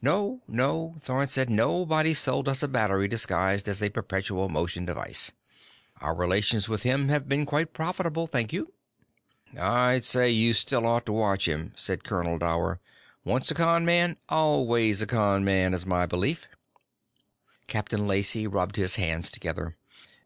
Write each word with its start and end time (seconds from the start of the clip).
"No, 0.00 0.40
no," 0.48 0.94
Thorn 1.02 1.28
said. 1.28 1.50
"Nobody 1.50 2.14
sold 2.14 2.48
us 2.48 2.62
a 2.62 2.68
battery 2.68 3.06
disguised 3.06 3.68
as 3.68 3.82
a 3.82 3.90
perpetual 3.90 4.48
motion 4.48 4.86
device. 4.86 5.32
Our 6.00 6.14
relations 6.14 6.70
with 6.70 6.84
him 6.84 7.10
have 7.10 7.28
been 7.28 7.44
quite 7.44 7.74
profitable, 7.74 8.26
thank 8.26 8.50
you." 8.50 8.72
"I'd 9.60 10.06
say 10.06 10.30
you 10.30 10.54
still 10.54 10.86
ought 10.86 11.04
to 11.04 11.12
watch 11.12 11.46
him," 11.46 11.72
said 11.74 12.02
Colonel 12.02 12.38
Dower. 12.38 12.80
"Once 13.26 13.50
a 13.50 13.54
con 13.54 13.84
man, 13.84 14.16
always 14.26 15.02
a 15.02 15.06
con 15.06 15.44
man, 15.44 15.74
is 15.74 15.84
my 15.84 16.06
belief." 16.06 16.48
Captain 17.66 18.06
Lacey 18.06 18.46
rubbed 18.46 18.76
his 18.76 18.96
hands 18.96 19.30
together. 19.30 19.76